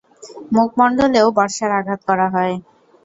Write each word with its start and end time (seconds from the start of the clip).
মুখমণ্ডলেও 0.55 1.27
বর্শার 1.37 1.71
আঘাত 1.79 1.99
করা 2.09 2.27
হয়। 2.33 2.55